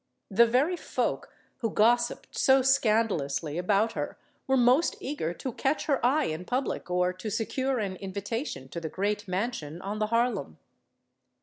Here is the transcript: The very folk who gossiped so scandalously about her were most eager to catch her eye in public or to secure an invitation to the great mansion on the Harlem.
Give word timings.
The 0.31 0.47
very 0.47 0.75
folk 0.77 1.31
who 1.57 1.69
gossiped 1.69 2.35
so 2.35 2.63
scandalously 2.63 3.59
about 3.59 3.91
her 3.91 4.17
were 4.47 4.57
most 4.57 4.95
eager 4.99 5.31
to 5.35 5.53
catch 5.53 5.85
her 5.85 6.03
eye 6.03 6.23
in 6.23 6.43
public 6.43 6.89
or 6.89 7.13
to 7.13 7.29
secure 7.29 7.77
an 7.77 7.97
invitation 7.97 8.67
to 8.69 8.79
the 8.81 8.89
great 8.89 9.27
mansion 9.27 9.79
on 9.83 9.99
the 9.99 10.07
Harlem. 10.07 10.57